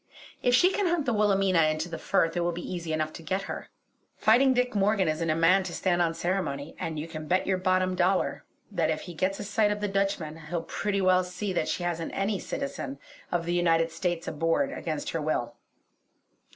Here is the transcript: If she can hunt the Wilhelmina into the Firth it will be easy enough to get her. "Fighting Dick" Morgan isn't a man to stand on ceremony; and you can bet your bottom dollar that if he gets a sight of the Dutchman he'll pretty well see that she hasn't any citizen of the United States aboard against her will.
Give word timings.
If 0.41 0.55
she 0.55 0.71
can 0.71 0.87
hunt 0.87 1.05
the 1.05 1.13
Wilhelmina 1.13 1.61
into 1.65 1.87
the 1.87 1.99
Firth 1.99 2.35
it 2.35 2.39
will 2.39 2.51
be 2.51 2.67
easy 2.73 2.91
enough 2.91 3.13
to 3.13 3.21
get 3.21 3.43
her. 3.43 3.69
"Fighting 4.17 4.51
Dick" 4.51 4.73
Morgan 4.73 5.07
isn't 5.07 5.29
a 5.29 5.35
man 5.35 5.61
to 5.61 5.73
stand 5.75 6.01
on 6.01 6.15
ceremony; 6.15 6.75
and 6.79 6.97
you 6.97 7.07
can 7.07 7.27
bet 7.27 7.45
your 7.45 7.59
bottom 7.59 7.93
dollar 7.93 8.43
that 8.71 8.89
if 8.89 9.01
he 9.01 9.13
gets 9.13 9.39
a 9.39 9.43
sight 9.43 9.69
of 9.71 9.79
the 9.79 9.87
Dutchman 9.87 10.37
he'll 10.49 10.63
pretty 10.63 11.01
well 11.01 11.23
see 11.23 11.53
that 11.53 11.67
she 11.67 11.83
hasn't 11.83 12.17
any 12.17 12.39
citizen 12.39 12.97
of 13.31 13.45
the 13.45 13.53
United 13.53 13.91
States 13.91 14.27
aboard 14.27 14.71
against 14.71 15.11
her 15.11 15.21
will. 15.21 15.53